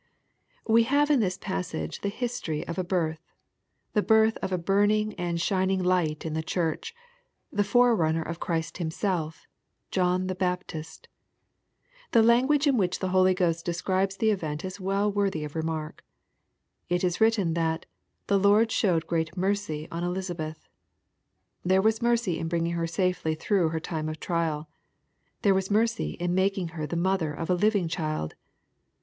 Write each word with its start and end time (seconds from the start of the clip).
We 0.67 0.81
have 0.85 1.11
in 1.11 1.19
this 1.19 1.37
passage 1.37 2.01
the 2.01 2.09
history 2.09 2.65
of 2.67 2.79
a 2.79 2.83
birth, 2.83 3.19
the 3.93 4.01
birth 4.01 4.35
of 4.37 4.51
a 4.51 4.57
burning 4.57 5.13
and 5.13 5.39
shining 5.39 5.83
light 5.83 6.25
in 6.25 6.33
the 6.33 6.41
Church, 6.41 6.95
the 7.53 7.63
forerunner 7.63 8.23
of 8.23 8.39
Christ 8.39 8.79
Himself,— 8.79 9.45
John 9.97 10.25
the 10.25 10.33
Baptist. 10.33 11.07
The 12.13 12.23
language 12.23 12.65
in 12.65 12.77
which 12.77 12.97
the 12.97 13.09
Holy 13.09 13.35
Ghost 13.35 13.63
describes 13.63 14.17
the 14.17 14.31
event 14.31 14.65
is 14.65 14.79
well 14.79 15.11
worthy 15.11 15.43
of 15.43 15.55
remark. 15.55 16.03
It 16.89 17.03
is 17.03 17.21
written 17.21 17.53
that" 17.53 17.85
The 18.25 18.39
Lord 18.39 18.71
showed 18.71 19.05
great 19.05 19.37
mercy 19.37 19.87
on 19.91 20.03
Elisabeth." 20.03 20.67
There 21.63 21.79
was 21.79 22.01
mercy 22.01 22.39
in 22.39 22.47
bringing 22.47 22.73
her 22.73 22.87
safely 22.87 23.35
through 23.35 23.69
her 23.69 23.79
time 23.79 24.09
of 24.09 24.19
trial. 24.19 24.67
There 25.43 25.53
was 25.53 25.69
mercy 25.69 26.13
in 26.13 26.33
making 26.33 26.69
her 26.69 26.87
the 26.87 26.95
mother 26.95 27.31
of 27.33 27.51
a 27.51 27.53
living 27.53 27.87
child. 27.87 28.33